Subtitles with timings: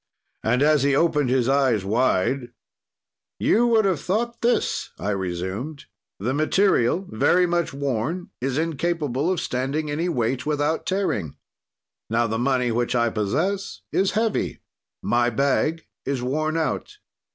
[0.43, 2.53] "And as he opened his eyes wide:
[3.39, 5.85] "'You would have thought this,' I resumed:
[6.19, 11.35] "'The material, very much worn, is incapable of standing any weight without tearing.
[12.09, 14.61] "'Now, the money which I possess is heavy,
[15.03, 16.97] my bag is worn out.